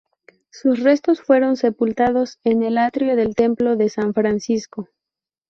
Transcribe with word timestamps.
Sus 0.49 0.79
restos 0.81 1.21
fueron 1.21 1.57
sepultados 1.57 2.39
en 2.43 2.63
el 2.63 2.79
atrio 2.79 3.15
del 3.15 3.35
templo 3.35 3.75
de 3.75 3.87
San 3.89 4.15
Francisco. 4.15 4.89